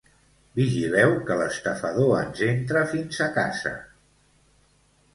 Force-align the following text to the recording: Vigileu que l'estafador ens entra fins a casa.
Vigileu 0.59 1.13
que 1.27 1.37
l'estafador 1.41 2.15
ens 2.23 2.43
entra 2.49 2.85
fins 2.97 3.23
a 3.29 3.31
casa. 3.39 3.79